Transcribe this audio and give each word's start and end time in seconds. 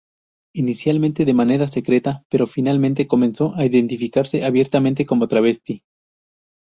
Inicialmente 0.55 1.25
de 1.25 1.33
manera 1.35 1.67
secreta, 1.67 2.25
pero 2.27 2.47
finalmente 2.47 3.05
comenzó 3.05 3.53
a 3.53 3.65
identificarse 3.65 4.43
abiertamente 4.43 5.05
como 5.05 5.27
travesti. 5.27 5.83